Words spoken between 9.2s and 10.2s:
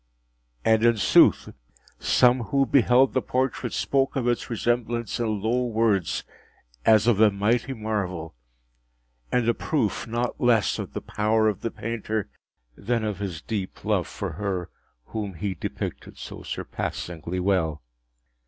and a proof